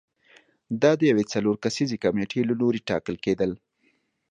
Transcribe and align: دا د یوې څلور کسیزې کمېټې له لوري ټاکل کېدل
دا 0.81 0.91
د 0.99 1.01
یوې 1.11 1.25
څلور 1.33 1.55
کسیزې 1.63 1.97
کمېټې 2.03 2.41
له 2.49 2.53
لوري 2.59 2.79
ټاکل 2.89 3.15
کېدل 3.25 3.51